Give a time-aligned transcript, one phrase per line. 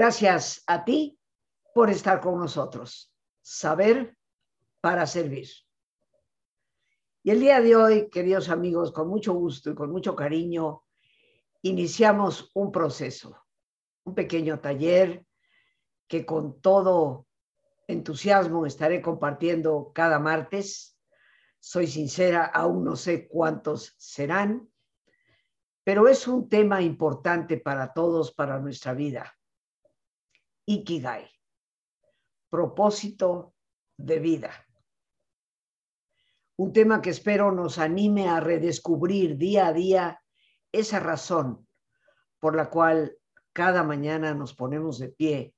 [0.00, 1.20] Gracias a ti
[1.74, 3.12] por estar con nosotros.
[3.42, 4.16] Saber
[4.80, 5.50] para servir.
[7.22, 10.84] Y el día de hoy, queridos amigos, con mucho gusto y con mucho cariño,
[11.60, 13.44] iniciamos un proceso,
[14.04, 15.26] un pequeño taller
[16.08, 17.26] que con todo
[17.86, 20.98] entusiasmo estaré compartiendo cada martes.
[21.58, 24.66] Soy sincera, aún no sé cuántos serán,
[25.84, 29.36] pero es un tema importante para todos, para nuestra vida.
[30.70, 31.28] Ikigai,
[32.48, 33.56] propósito
[33.96, 34.52] de vida.
[36.54, 40.22] Un tema que espero nos anime a redescubrir día a día
[40.70, 41.66] esa razón
[42.38, 43.18] por la cual
[43.52, 45.54] cada mañana nos ponemos de pie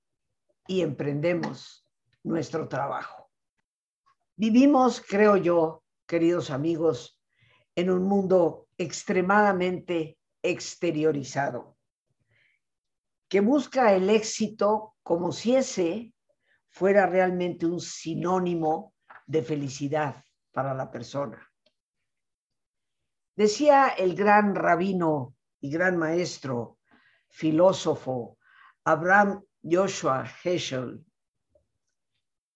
[0.67, 1.87] y emprendemos
[2.23, 3.31] nuestro trabajo.
[4.35, 7.21] Vivimos, creo yo, queridos amigos,
[7.77, 11.77] en un mundo extremadamente exteriorizado,
[13.33, 16.13] que busca el éxito como si ese
[16.69, 18.93] fuera realmente un sinónimo
[19.27, 21.51] de felicidad para la persona.
[23.35, 26.79] Decía el gran rabino y gran maestro,
[27.31, 28.37] filósofo,
[28.85, 31.03] Abraham Joshua Heschel,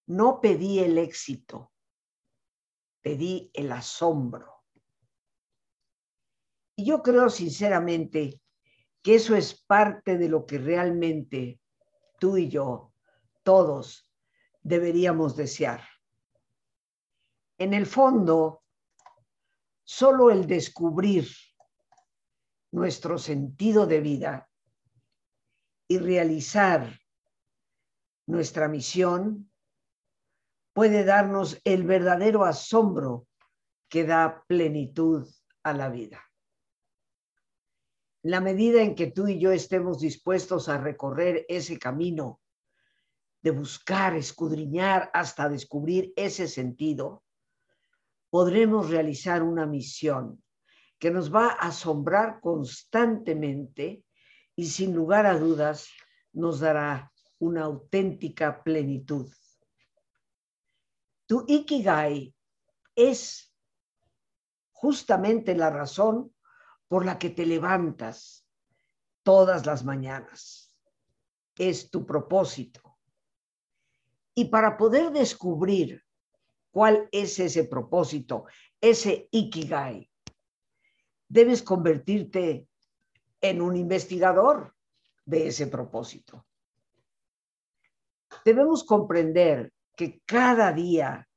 [0.09, 1.73] no pedí el éxito,
[3.01, 4.63] pedí el asombro.
[6.77, 8.43] Y yo creo sinceramente
[9.07, 11.61] que eso es parte de lo que realmente
[12.19, 12.93] tú y yo,
[13.45, 14.13] todos,
[14.65, 15.81] deberíamos desear.
[17.57, 18.65] En el fondo,
[19.85, 21.29] solo el descubrir
[22.73, 24.51] nuestro sentido de vida
[25.87, 26.99] y realizar
[28.27, 29.53] nuestra misión
[30.73, 33.29] puede darnos el verdadero asombro
[33.89, 35.29] que da plenitud
[35.63, 36.26] a la vida.
[38.31, 42.41] La medida en que tú y yo estemos dispuestos a recorrer ese camino
[43.41, 47.23] de buscar, escudriñar hasta descubrir ese sentido,
[48.29, 50.43] podremos realizar una misión
[50.99, 54.03] que nos va a asombrar constantemente
[54.57, 55.89] y sin lugar a dudas
[56.33, 59.31] nos dará una auténtica plenitud.
[61.27, 62.35] Tu Ikigai
[62.97, 63.55] es
[64.73, 66.33] justamente la razón
[66.89, 68.47] por la que te levantas
[69.23, 70.73] todas las mañanas.
[71.57, 72.99] Es tu propósito.
[74.35, 76.05] Y para poder descubrir
[76.71, 78.45] cuál es ese propósito,
[78.81, 80.11] ese ikigai.
[81.29, 82.69] Debes convertirte
[83.41, 84.75] en un investigador
[85.25, 86.47] de ese propósito.
[88.45, 91.29] Debemos comprender que cada día,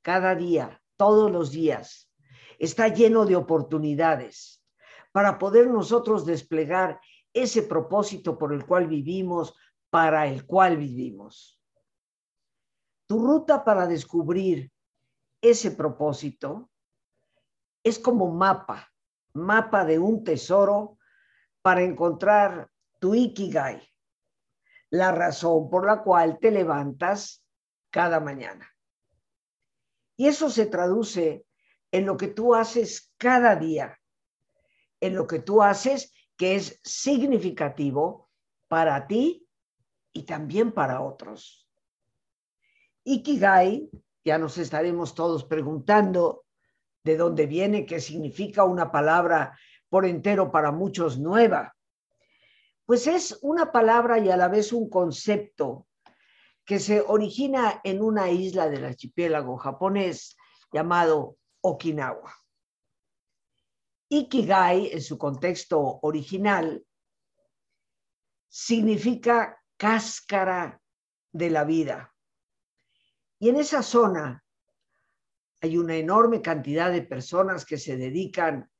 [0.00, 2.10] cada día, todos los días,
[2.58, 4.63] está lleno de oportunidades
[5.14, 7.00] para poder nosotros desplegar
[7.32, 9.54] ese propósito por el cual vivimos,
[9.88, 11.62] para el cual vivimos.
[13.06, 14.72] Tu ruta para descubrir
[15.40, 16.68] ese propósito
[17.84, 18.90] es como mapa,
[19.34, 20.98] mapa de un tesoro
[21.62, 23.88] para encontrar tu ikigai,
[24.90, 27.46] la razón por la cual te levantas
[27.88, 28.68] cada mañana.
[30.16, 31.46] Y eso se traduce
[31.92, 33.96] en lo que tú haces cada día,
[35.04, 38.30] en lo que tú haces que es significativo
[38.68, 39.46] para ti
[40.14, 41.68] y también para otros.
[43.04, 43.90] Ikigai
[44.24, 46.46] ya nos estaremos todos preguntando
[47.04, 49.58] de dónde viene, qué significa una palabra
[49.90, 51.76] por entero para muchos nueva.
[52.86, 55.86] Pues es una palabra y a la vez un concepto
[56.64, 60.34] que se origina en una isla del archipiélago japonés
[60.72, 62.43] llamado Okinawa.
[64.18, 66.84] Ikigai, en su contexto original,
[68.48, 70.80] significa cáscara
[71.32, 72.14] de la vida.
[73.40, 74.44] Y en esa zona
[75.60, 78.70] hay una enorme cantidad de personas que se dedican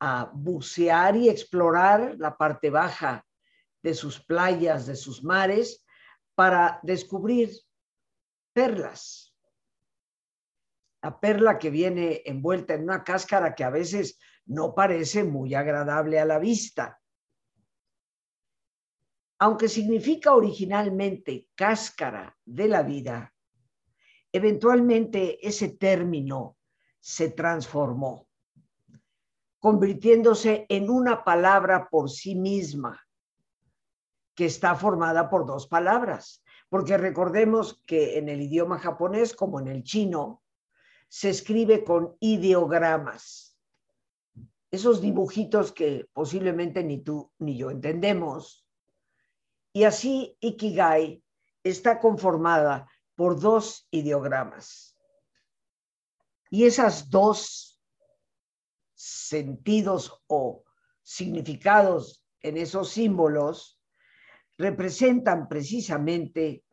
[0.00, 3.26] a bucear y explorar la parte baja
[3.82, 5.84] de sus playas, de sus mares,
[6.34, 7.50] para descubrir
[8.54, 9.34] perlas.
[11.02, 14.18] La perla que viene envuelta en una cáscara que a veces
[14.48, 17.00] no parece muy agradable a la vista.
[19.38, 23.32] Aunque significa originalmente cáscara de la vida,
[24.32, 26.56] eventualmente ese término
[26.98, 28.28] se transformó,
[29.60, 33.00] convirtiéndose en una palabra por sí misma,
[34.34, 39.68] que está formada por dos palabras, porque recordemos que en el idioma japonés, como en
[39.68, 40.42] el chino,
[41.08, 43.57] se escribe con ideogramas.
[44.70, 48.68] Esos dibujitos que posiblemente ni tú ni yo entendemos,
[49.72, 51.22] Y así Ikigai
[51.62, 54.96] está conformada por dos ideogramas.
[56.50, 57.80] Y esas dos
[58.94, 60.64] sentidos o
[61.02, 63.78] significados en esos símbolos
[64.56, 66.64] representan precisamente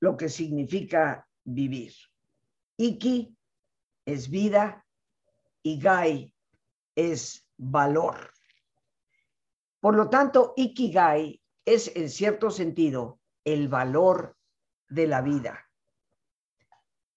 [0.00, 1.92] lo que significa vivir.
[2.76, 3.36] Iki
[4.06, 4.86] es vida
[5.62, 6.33] y Gai
[6.94, 8.32] es valor.
[9.80, 14.36] Por lo tanto, Ikigai es en cierto sentido el valor
[14.88, 15.60] de la vida.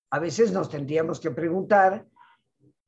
[0.09, 2.07] A veces nos tendríamos que preguntar,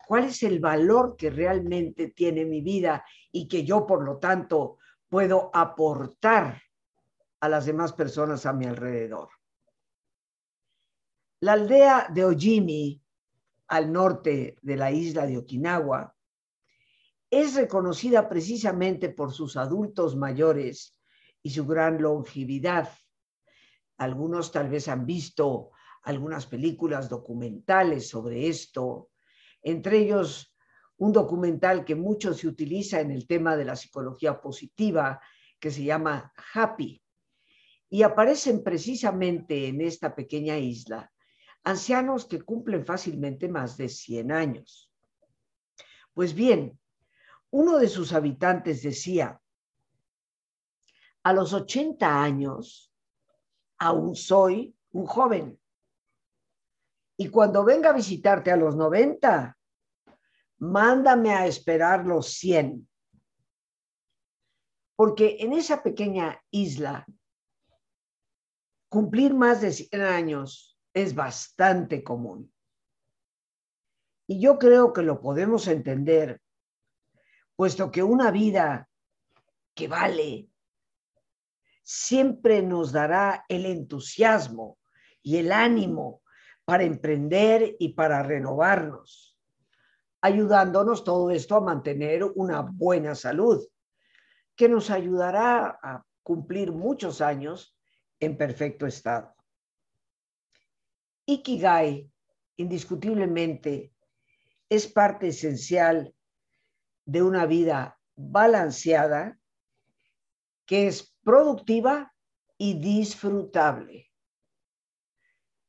[0.08, 4.78] ¿cuál es el valor que realmente tiene mi vida y que yo, por lo tanto,
[5.08, 6.62] puedo aportar
[7.42, 9.30] a las demás personas a mi alrededor?
[11.42, 13.02] La aldea de Ojimi,
[13.68, 16.14] al norte de la isla de Okinawa,
[17.32, 20.98] es reconocida precisamente por sus adultos mayores
[21.44, 22.90] y su gran longevidad.
[23.98, 25.72] Algunos tal vez han visto
[26.04, 29.10] algunas películas documentales sobre esto,
[29.62, 30.56] entre ellos
[30.98, 35.22] un documental que mucho se utiliza en el tema de la psicología positiva,
[35.60, 37.02] que se llama Happy.
[37.90, 41.12] Y aparecen precisamente en esta pequeña isla
[41.64, 44.92] ancianos que cumplen fácilmente más de 100 años.
[46.14, 46.79] Pues bien,
[47.52, 49.42] uno de sus habitantes decía,
[51.24, 52.94] a los 80 años
[53.78, 55.60] aún soy un joven.
[57.18, 59.58] Y cuando venga a visitarte a los 90,
[60.60, 62.88] mándame a esperar los 100.
[64.96, 67.06] Porque en esa pequeña isla,
[68.90, 72.54] cumplir más de 100 años es bastante común.
[74.28, 76.42] Y yo creo que lo podemos entender,
[77.60, 78.90] puesto que una vida
[79.76, 80.48] que vale
[81.84, 84.78] siempre nos dará el entusiasmo
[85.22, 86.22] y el ánimo
[86.64, 89.38] para emprender y para renovarnos,
[90.22, 93.68] ayudándonos todo esto a mantener una buena salud,
[94.56, 97.78] que nos ayudará a cumplir muchos años
[98.22, 99.36] en perfecto estado.
[101.26, 102.10] Ikigai,
[102.56, 103.92] indiscutiblemente,
[104.70, 106.16] es parte esencial
[107.10, 109.40] de una vida balanceada
[110.68, 112.14] que es productiva
[112.56, 114.12] y disfrutable.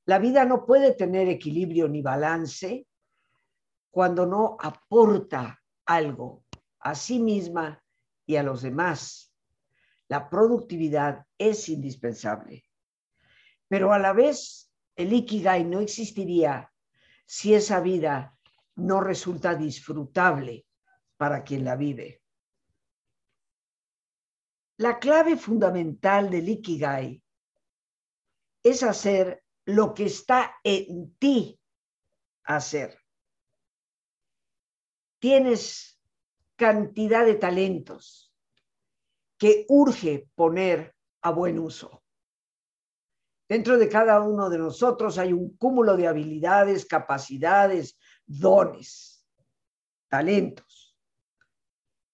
[0.04, 2.86] La vida no puede tener equilibrio ni balance
[3.90, 6.44] cuando no aporta algo
[6.80, 7.82] a sí misma
[8.26, 9.34] y a los demás.
[10.08, 12.64] La productividad es indispensable,
[13.66, 16.70] pero a la vez el ikigai no existiría
[17.24, 18.36] si esa vida
[18.76, 20.66] no resulta disfrutable
[21.20, 22.22] para quien la vive.
[24.78, 27.22] La clave fundamental del Ikigai
[28.62, 31.60] es hacer lo que está en ti
[32.44, 32.98] hacer.
[35.18, 36.00] Tienes
[36.56, 38.34] cantidad de talentos
[39.36, 42.02] que urge poner a buen uso.
[43.46, 49.28] Dentro de cada uno de nosotros hay un cúmulo de habilidades, capacidades, dones,
[50.08, 50.69] talentos,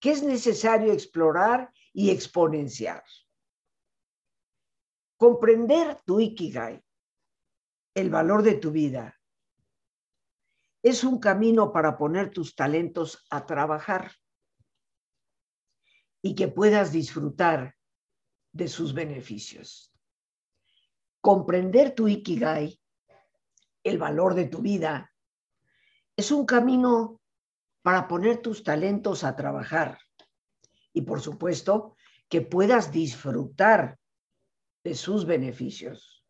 [0.07, 3.03] que es necesario explorar y exponenciar.
[5.17, 6.81] Comprender tu ikigai,
[7.93, 9.21] el valor de tu vida,
[10.81, 14.13] es un camino para poner tus talentos a trabajar
[16.23, 17.75] y que puedas disfrutar
[18.53, 19.93] de sus beneficios.
[21.21, 22.81] Comprender tu ikigai,
[23.83, 25.13] el valor de tu vida,
[26.17, 27.21] es un camino
[27.87, 30.01] para poner tus talentos a trabajar
[30.93, 31.95] y por supuesto
[32.29, 34.01] que puedas disfrutar
[34.83, 36.27] de sus beneficios.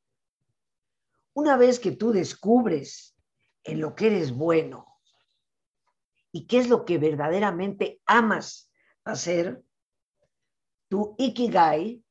[1.32, 3.16] Una vez que tú descubres
[3.64, 4.98] en lo que eres bueno
[6.30, 8.70] y qué es lo que verdaderamente amas
[9.04, 9.64] hacer,
[10.88, 12.04] tu ikigai,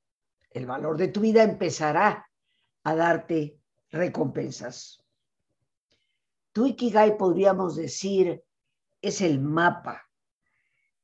[0.49, 2.27] el valor de tu vida, empezará
[2.83, 3.59] a darte
[3.91, 5.03] recompensas.
[6.51, 8.43] Tu ikigai, podríamos decir,
[9.05, 10.09] es el mapa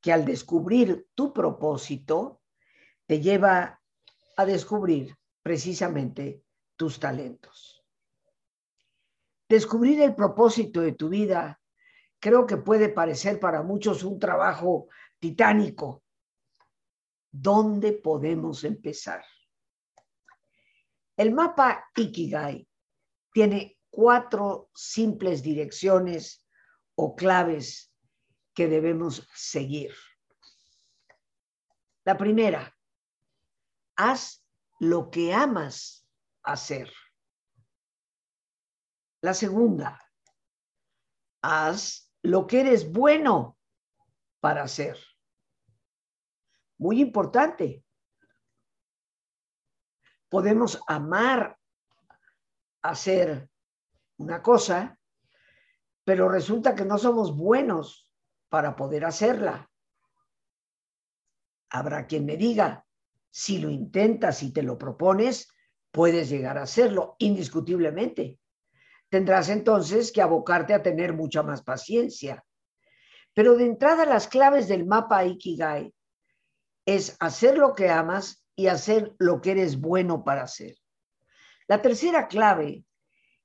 [0.02, 2.42] que al descubrir tu propósito
[3.06, 3.80] te lleva
[4.38, 6.44] a descubrir precisamente
[6.76, 7.86] tus talentos.
[9.48, 11.62] Descubrir el propósito de tu vida
[12.20, 14.88] creo que puede parecer para muchos un trabajo
[15.20, 16.04] titánico.
[17.30, 19.24] ¿Dónde podemos empezar?
[21.16, 22.68] El mapa Ikigai
[23.32, 26.44] tiene cuatro simples direcciones
[26.96, 27.91] o claves
[28.54, 29.94] que debemos seguir.
[32.04, 32.76] La primera,
[33.96, 34.46] haz
[34.80, 36.08] lo que amas
[36.44, 36.92] hacer.
[39.22, 40.02] La segunda,
[41.42, 43.58] haz lo que eres bueno
[44.40, 44.98] para hacer.
[46.78, 47.86] Muy importante.
[50.30, 51.60] Podemos amar
[52.82, 53.50] hacer
[54.18, 54.98] una cosa,
[56.04, 58.11] pero resulta que no somos buenos
[58.52, 59.72] para poder hacerla.
[61.70, 62.86] Habrá quien me diga,
[63.30, 65.48] si lo intentas y te lo propones,
[65.90, 68.40] puedes llegar a hacerlo, indiscutiblemente.
[69.08, 72.44] Tendrás entonces que abocarte a tener mucha más paciencia.
[73.34, 75.94] Pero de entrada las claves del mapa Ikigai
[76.86, 80.76] es hacer lo que amas y hacer lo que eres bueno para hacer.
[81.70, 82.84] La tercera clave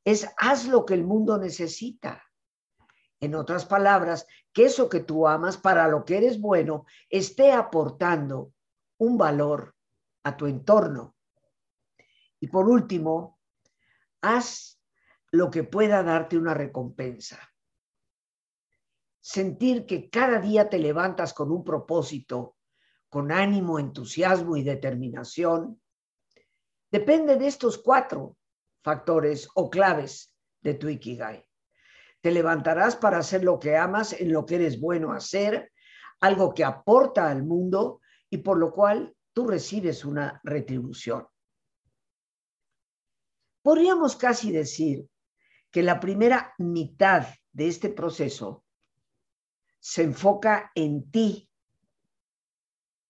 [0.05, 2.26] es haz lo que el mundo necesita.
[3.21, 8.53] En otras palabras, que eso que tú amas para lo que eres bueno esté aportando
[8.99, 9.75] un valor
[10.25, 11.15] a tu entorno.
[12.41, 13.41] Y por último,
[14.21, 14.81] haz
[15.31, 17.39] lo que pueda darte una recompensa.
[19.21, 22.57] Sentir que cada día te levantas con un propósito,
[23.09, 25.81] con ánimo, entusiasmo y determinación,
[26.91, 28.37] depende de estos cuatro
[28.83, 31.46] factores o claves de tu Ikigai.
[32.27, 35.73] Te levantarás para hacer lo que amas, en lo que eres bueno hacer,
[36.19, 41.25] algo que aporta al mundo y por lo cual tú recibes una retribución.
[43.63, 45.09] Podríamos casi decir
[45.71, 48.65] que la primera mitad de este proceso
[49.79, 51.49] se enfoca en ti,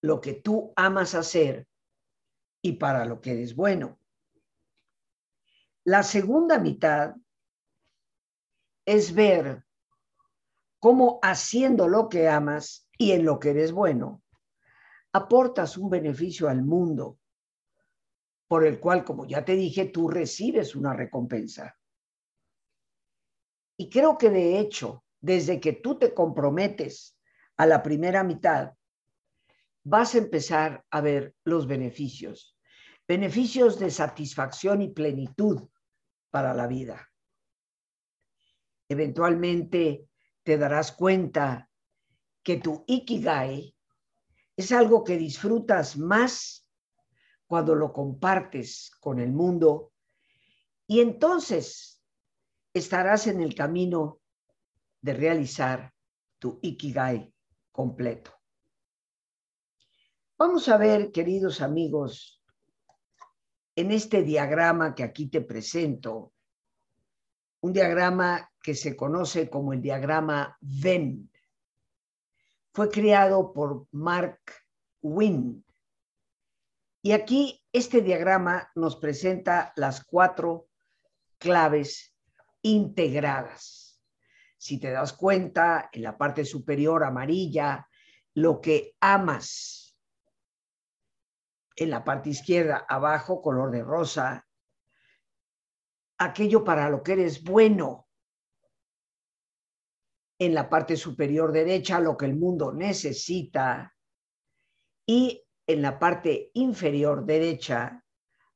[0.02, 1.66] lo que tú amas hacer
[2.60, 3.98] y para lo que eres bueno.
[5.84, 7.14] La segunda mitad
[8.86, 9.64] es ver
[10.78, 14.22] cómo haciendo lo que amas y en lo que eres bueno,
[15.12, 17.18] aportas un beneficio al mundo
[18.48, 21.76] por el cual, como ya te dije, tú recibes una recompensa.
[23.76, 27.18] Y creo que de hecho, desde que tú te comprometes
[27.56, 28.72] a la primera mitad,
[29.82, 32.56] vas a empezar a ver los beneficios,
[33.08, 35.68] beneficios de satisfacción y plenitud
[36.30, 37.10] para la vida.
[38.88, 40.08] Eventualmente
[40.42, 41.68] te darás cuenta
[42.42, 43.74] que tu ikigai
[44.56, 46.66] es algo que disfrutas más
[47.46, 49.92] cuando lo compartes con el mundo
[50.86, 52.00] y entonces
[52.72, 54.20] estarás en el camino
[55.00, 55.92] de realizar
[56.38, 57.32] tu ikigai
[57.72, 58.32] completo.
[60.38, 62.42] Vamos a ver, queridos amigos,
[63.74, 66.32] en este diagrama que aquí te presento,
[67.60, 71.30] un diagrama que se conoce como el diagrama Venn.
[72.72, 74.40] Fue creado por Mark
[75.02, 75.62] Wynne.
[77.00, 80.66] Y aquí este diagrama nos presenta las cuatro
[81.38, 82.12] claves
[82.62, 84.02] integradas.
[84.58, 87.88] Si te das cuenta, en la parte superior amarilla,
[88.34, 89.96] lo que amas.
[91.76, 94.44] En la parte izquierda, abajo, color de rosa,
[96.18, 98.05] aquello para lo que eres bueno
[100.38, 103.94] en la parte superior derecha lo que el mundo necesita
[105.06, 108.04] y en la parte inferior derecha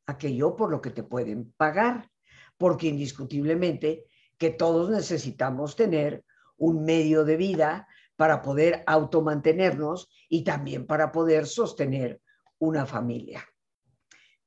[0.06, 2.10] aquello por lo que te pueden pagar,
[2.58, 4.06] porque indiscutiblemente
[4.36, 6.24] que todos necesitamos tener
[6.56, 12.20] un medio de vida para poder automantenernos y también para poder sostener
[12.58, 13.44] una familia.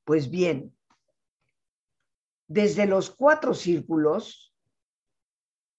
[0.04, 0.76] Pues bien,
[2.46, 4.53] desde los cuatro círculos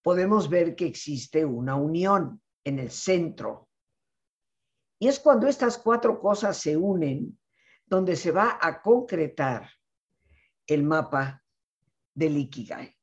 [0.05, 3.69] podemos ver que existe una unión en el centro.
[5.00, 7.39] Y es cuando estas cuatro cosas se unen
[7.88, 9.67] donde se va a concretar
[10.67, 11.43] el mapa
[12.13, 12.95] del Ikigai.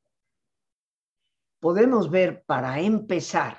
[1.59, 3.59] Podemos ver para empezar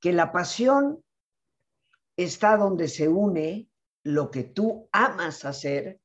[0.00, 1.04] que la pasión
[2.16, 3.70] está donde se une
[4.02, 6.00] lo que tú amas hacer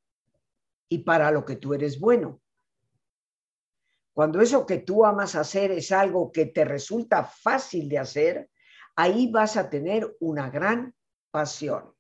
[0.90, 2.40] y para lo que tú eres bueno.
[4.18, 8.50] Cuando eso que tú amas hacer es algo que te resulta fácil de hacer,
[8.96, 10.96] ahí vas a tener una gran
[11.30, 11.96] pasión.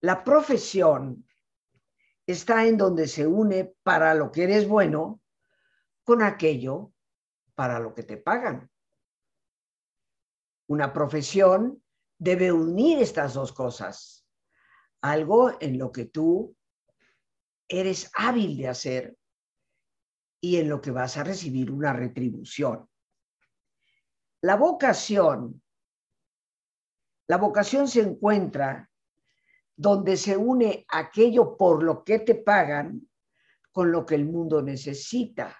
[0.00, 1.24] La profesión
[2.26, 5.22] está en donde se une para lo que eres bueno
[6.02, 6.92] con aquello
[7.54, 8.68] para lo que te pagan.
[10.66, 11.80] Una profesión
[12.18, 14.26] debe unir estas dos cosas.
[15.00, 16.56] Algo en lo que tú
[17.70, 19.16] eres hábil de hacer
[20.40, 22.88] y en lo que vas a recibir una retribución.
[24.42, 25.62] La vocación,
[27.28, 28.90] la vocación se encuentra
[29.76, 33.08] donde se une aquello por lo que te pagan
[33.70, 35.56] con lo que el mundo necesita.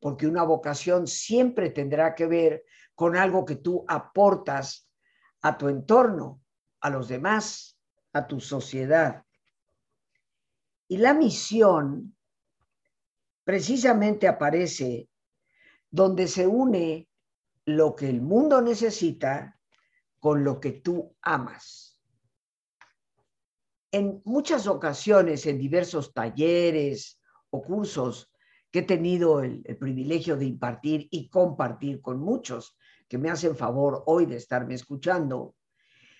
[0.00, 4.90] Porque una vocación siempre tendrá que ver con algo que tú aportas
[5.42, 6.40] a tu entorno,
[6.80, 7.78] a los demás,
[8.12, 9.25] a tu sociedad.
[10.88, 12.16] Y la misión
[13.44, 15.08] precisamente aparece
[15.90, 17.08] donde se une
[17.64, 19.58] lo que el mundo necesita
[20.18, 22.00] con lo que tú amas.
[23.90, 28.30] En muchas ocasiones, en diversos talleres o cursos
[28.70, 32.76] que he tenido el, privilegio de impartir y compartir con muchos
[33.08, 35.54] que me hacen favor hoy de estarme escuchando,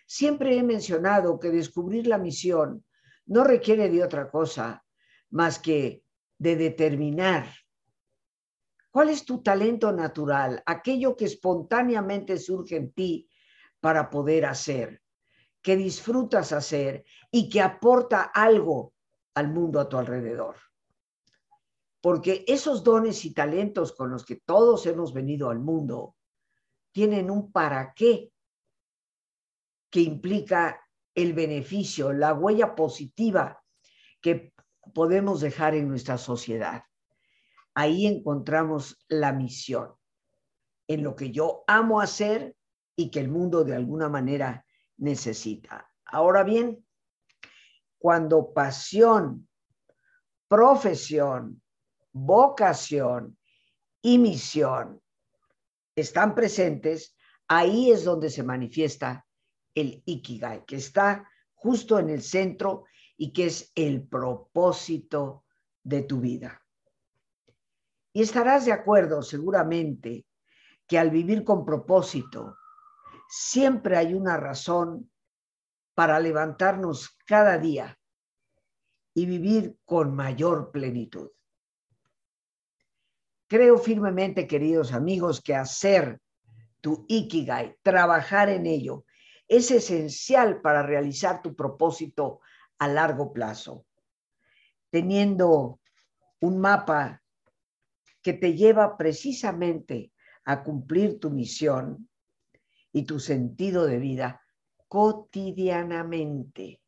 [0.07, 2.86] siempre he mencionado que descubrir la misión
[3.26, 4.85] no requiere de otra cosa
[5.30, 6.02] más que
[6.38, 7.47] de determinar
[8.90, 13.28] cuál es tu talento natural, aquello que espontáneamente surge en ti
[13.80, 15.02] para poder hacer,
[15.61, 18.95] que disfrutas hacer y que aporta algo
[19.35, 20.56] al mundo a tu alrededor.
[22.00, 26.16] Porque esos dones y talentos con los que todos hemos venido al mundo
[26.92, 28.33] tienen un para qué
[29.90, 30.86] que implica
[31.17, 33.63] el beneficio, la huella positiva
[34.21, 34.53] que
[34.95, 36.85] podemos dejar en nuestra sociedad.
[37.75, 39.95] Ahí encontramos la misión,
[40.87, 42.55] en lo que yo amo hacer
[42.95, 44.65] y que el mundo de alguna manera
[44.99, 45.91] necesita.
[46.05, 46.87] Ahora bien,
[47.99, 49.49] cuando pasión,
[50.49, 51.63] profesión,
[52.13, 53.39] vocación
[54.03, 55.03] y misión
[55.97, 57.17] están presentes,
[57.49, 59.25] ahí es donde se manifiesta
[59.76, 62.86] el Ikigai, que está justo en el centro
[63.17, 65.45] y que es el propósito
[65.84, 66.60] de tu vida.
[68.12, 70.26] Y estarás de acuerdo seguramente
[70.89, 72.56] que al vivir con propósito,
[73.28, 75.10] siempre hay una razón
[75.95, 77.99] para levantarnos cada día
[79.15, 81.30] y vivir con mayor plenitud.
[83.49, 86.21] Creo firmemente, queridos amigos, que hacer
[86.82, 89.05] tu Ikigai, trabajar en ello,
[89.49, 92.41] es esencial para realizar tu propósito
[92.78, 93.87] a largo plazo.
[94.91, 95.80] Teniendo
[96.41, 97.23] un mapa
[98.23, 100.13] que te lleva precisamente
[100.45, 102.09] a cumplir tu misión
[102.93, 104.43] y tu sentido de vida
[104.89, 106.80] cotidianamente.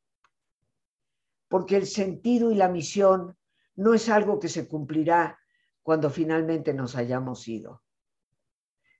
[1.48, 3.36] Porque el sentido y la misión
[3.76, 5.38] no es algo que se cumplirá
[5.82, 7.82] cuando finalmente nos hayamos ido,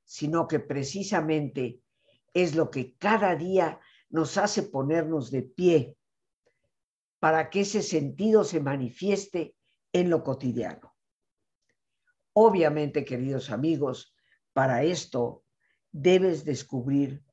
[0.04, 1.82] sino que precisamente
[2.34, 5.96] es lo que cada día nos hace ponernos de pie
[7.18, 9.54] para que ese sentido se manifieste
[9.92, 10.94] en lo cotidiano.
[12.32, 14.14] Obviamente, queridos amigos,
[14.52, 15.44] para esto
[15.90, 17.24] debes descubrir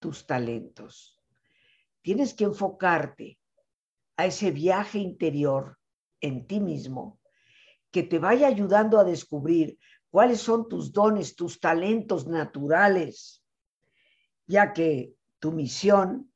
[0.00, 1.22] tus talentos.
[2.02, 3.38] Tienes que enfocarte
[4.16, 5.78] a ese viaje interior
[6.20, 7.20] en ti mismo
[7.90, 9.78] que te vaya ayudando a descubrir
[10.10, 13.43] cuáles son tus dones, tus talentos naturales,
[14.46, 16.32] ya que tu misión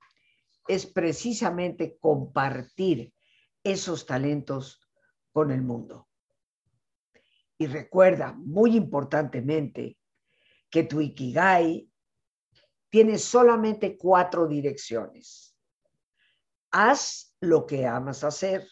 [0.67, 3.13] es precisamente compartir
[3.63, 4.81] esos talentos
[5.33, 6.09] con el mundo.
[7.59, 9.99] Y recuerda, muy importantemente,
[10.71, 11.91] que tu Ikigai
[12.91, 15.57] tiene solamente cuatro direcciones.
[16.71, 18.69] Haz lo que amas hacer.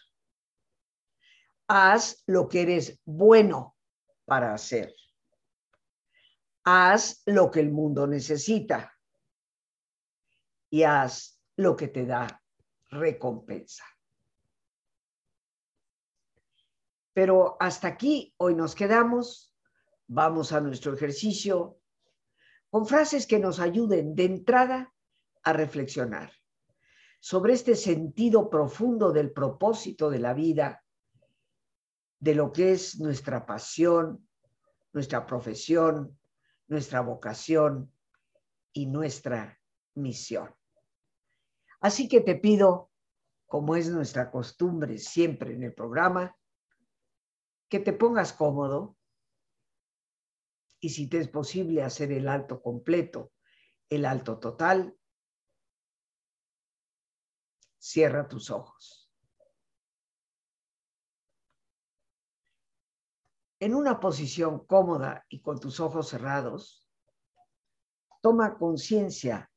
[1.68, 3.76] Haz lo que eres bueno
[4.24, 4.94] para hacer.
[6.64, 8.95] Haz lo que el mundo necesita.
[10.70, 12.42] Y haz lo que te da
[12.90, 13.84] recompensa.
[17.12, 19.54] Pero hasta aquí hoy nos quedamos.
[20.06, 21.78] Vamos a nuestro ejercicio
[22.70, 24.92] con frases que nos ayuden de entrada
[25.42, 26.30] a reflexionar
[27.20, 30.84] sobre este sentido profundo del propósito de la vida,
[32.20, 34.28] de lo que es nuestra pasión,
[34.92, 36.18] nuestra profesión,
[36.68, 37.92] nuestra vocación
[38.72, 39.58] y nuestra
[39.96, 40.54] misión.
[41.80, 42.90] Así que te pido,
[43.46, 46.36] como es nuestra costumbre siempre en el programa,
[47.68, 48.96] que te pongas cómodo
[50.80, 53.32] y si te es posible hacer el alto completo,
[53.88, 54.96] el alto total,
[57.78, 59.10] cierra tus ojos.
[63.58, 66.86] En una posición cómoda y con tus ojos cerrados,
[68.20, 69.50] toma conciencia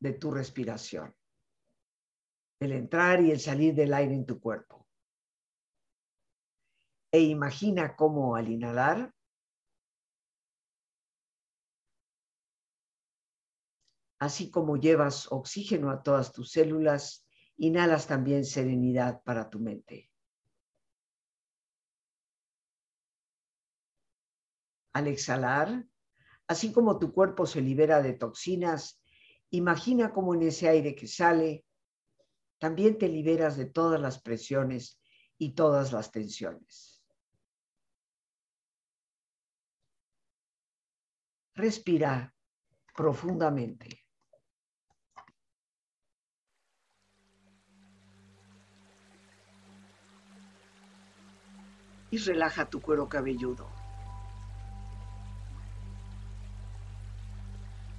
[0.00, 1.14] de tu respiración
[2.60, 4.86] el entrar y el salir del aire en tu cuerpo.
[7.12, 9.12] E imagina cómo al inhalar,
[14.18, 17.26] así como llevas oxígeno a todas tus células
[17.58, 20.10] inhalas también serenidad para tu mente.
[24.92, 25.86] Al exhalar,
[26.48, 29.00] así como tu cuerpo se libera de toxinas,
[29.50, 31.64] imagina cómo en ese aire que sale,
[32.58, 35.00] también te liberas de todas las presiones
[35.38, 37.04] y todas las tensiones.
[41.54, 42.34] Respira
[42.94, 44.04] profundamente.
[52.10, 53.85] Y relaja tu cuero cabelludo.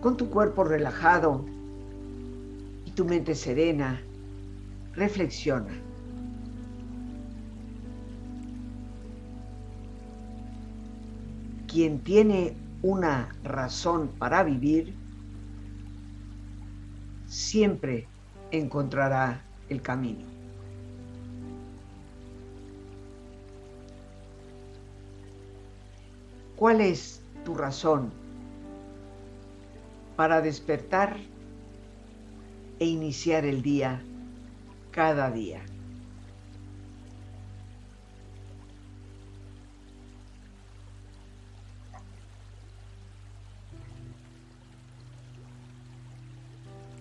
[0.00, 1.44] Con tu cuerpo relajado
[2.86, 4.00] y tu mente serena,
[4.94, 5.72] reflexiona.
[11.66, 14.94] Quien tiene una razón para vivir,
[17.26, 18.08] siempre
[18.50, 20.24] encontrará el camino.
[26.56, 28.19] ¿Cuál es tu razón
[30.20, 31.16] para despertar
[32.78, 34.02] e iniciar el día
[34.90, 35.62] cada día.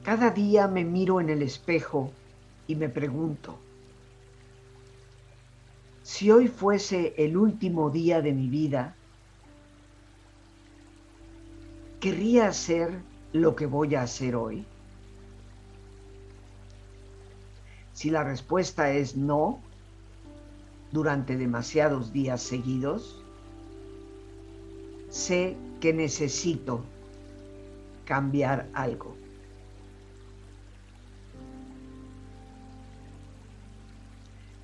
[0.02, 2.14] Cada día me miro en el espejo
[2.68, 3.60] y me pregunto,
[6.04, 8.96] si hoy fuese el último día de mi vida,
[12.00, 14.66] ¿querría hacer lo que voy a hacer hoy?
[17.94, 19.62] Si la respuesta es no,
[20.92, 23.22] durante demasiados días seguidos,
[25.10, 26.84] sé que necesito
[28.06, 29.16] cambiar algo.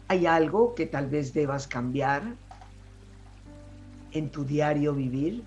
[0.08, 2.24] ¿Hay algo que tal vez debas cambiar
[4.12, 5.44] en tu diario vivir?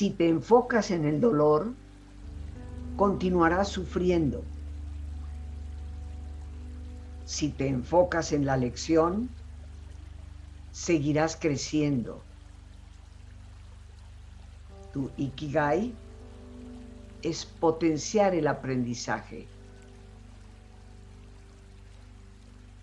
[0.00, 1.74] Si te enfocas en el dolor,
[2.96, 4.42] continuarás sufriendo.
[7.26, 9.28] Si te enfocas en la lección,
[10.72, 12.22] seguirás creciendo.
[14.94, 15.92] Tu ikigai
[17.20, 19.46] es potenciar el aprendizaje.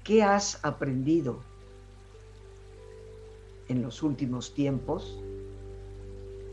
[0.04, 1.42] ¿Qué has aprendido
[3.70, 5.20] en los últimos tiempos?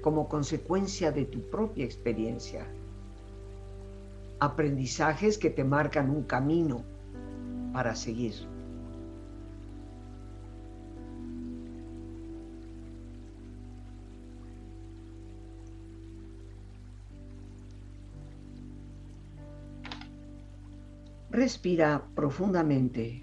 [0.04, 2.66] Como consecuencia de tu propia experiencia.
[4.38, 6.84] Aprendizajes que te marcan un camino
[7.72, 8.34] para seguir.
[21.30, 23.22] Respira profundamente.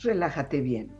[0.00, 0.99] Relájate bien.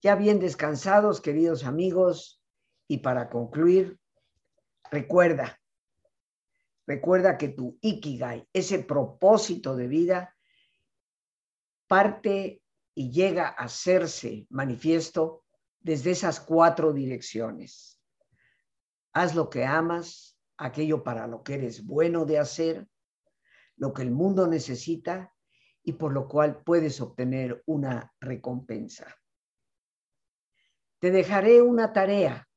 [0.00, 2.40] Ya bien descansados, queridos amigos,
[2.86, 3.98] y para concluir,
[4.92, 5.60] recuerda,
[6.86, 10.36] recuerda que tu Ikigai, ese propósito de vida,
[11.88, 12.62] parte
[12.94, 15.44] y llega a hacerse manifiesto
[15.80, 18.00] desde esas cuatro direcciones.
[19.12, 22.86] Haz lo que amas, aquello para lo que eres bueno de hacer,
[23.76, 25.34] lo que el mundo necesita
[25.82, 29.16] y por lo cual puedes obtener una recompensa.
[31.00, 32.48] Te dejaré una tarea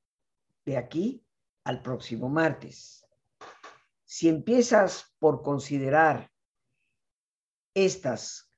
[0.65, 1.23] de aquí
[1.63, 3.05] al próximo martes.
[4.03, 6.31] Si empiezas por considerar
[7.75, 8.51] estas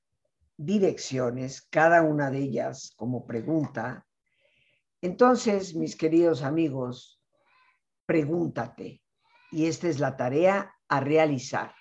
[0.56, 4.06] direcciones, cada una de ellas como pregunta,
[5.02, 7.20] Entonces, mis queridos amigos,
[8.06, 9.02] pregúntate,
[9.52, 11.74] y esta es la tarea a realizar.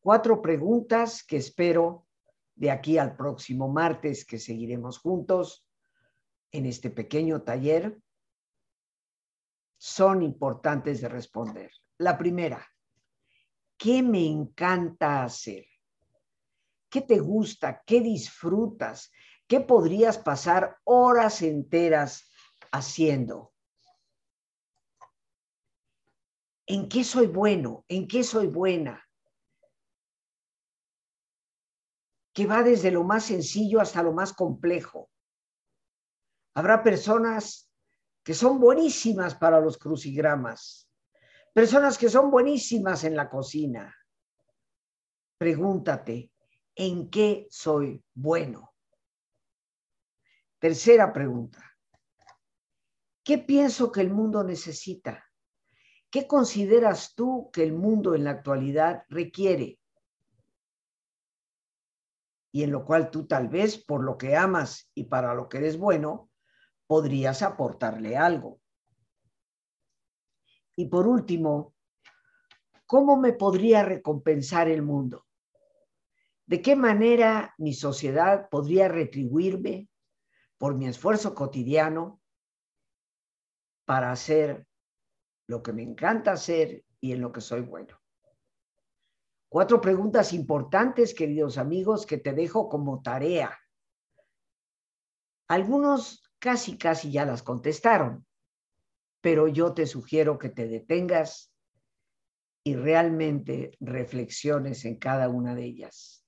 [0.00, 2.08] Cuatro preguntas que espero
[2.56, 5.67] de aquí al próximo martes que seguiremos juntos
[6.52, 8.00] en este pequeño taller
[9.78, 11.70] son importantes de responder.
[11.98, 12.66] La primera,
[13.76, 15.66] ¿qué me encanta hacer?
[16.90, 17.82] ¿Qué te gusta?
[17.84, 19.12] ¿Qué disfrutas?
[19.46, 22.30] ¿Qué podrías pasar horas enteras
[22.72, 23.52] haciendo?
[26.66, 27.84] ¿En qué soy bueno?
[27.88, 29.02] ¿En qué soy buena?
[32.34, 35.10] Que va desde lo más sencillo hasta lo más complejo.
[36.54, 37.70] Habrá personas
[38.22, 40.88] que son buenísimas para los crucigramas,
[41.54, 43.94] personas que son buenísimas en la cocina.
[45.38, 46.30] Pregúntate,
[46.74, 48.74] ¿en qué soy bueno?
[50.58, 51.64] Tercera pregunta.
[53.22, 55.24] ¿Qué pienso que el mundo necesita?
[56.10, 59.78] ¿Qué consideras tú que el mundo en la actualidad requiere?
[62.50, 65.58] Y en lo cual tú tal vez, por lo que amas y para lo que
[65.58, 66.27] eres bueno,
[66.88, 68.60] podrías aportarle algo.
[70.74, 71.74] Y por último,
[72.86, 75.26] ¿cómo me podría recompensar el mundo?
[76.46, 79.88] ¿De qué manera mi sociedad podría retribuirme
[80.56, 82.22] por mi esfuerzo cotidiano
[83.84, 84.66] para hacer
[85.46, 88.00] lo que me encanta hacer y en lo que soy bueno?
[89.50, 93.58] Cuatro preguntas importantes, queridos amigos, que te dejo como tarea.
[95.48, 98.26] Algunos casi, casi ya las contestaron,
[99.20, 101.52] pero yo te sugiero que te detengas
[102.64, 106.24] y realmente reflexiones en cada una de ellas.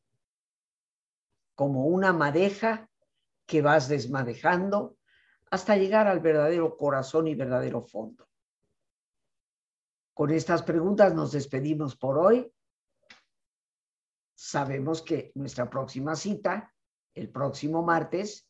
[1.55, 2.89] Como una madeja
[3.47, 4.97] que vas desmadejando
[5.51, 8.29] hasta llegar al verdadero corazón y verdadero fondo.
[10.15, 12.53] Con estas preguntas nos despedimos por hoy.
[14.35, 16.75] Sabemos que nuestra próxima cita,
[17.15, 18.50] el próximo martes,